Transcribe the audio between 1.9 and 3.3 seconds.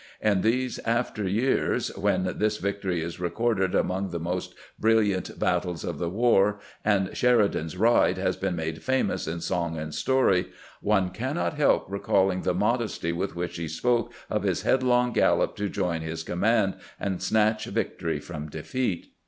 when this victory is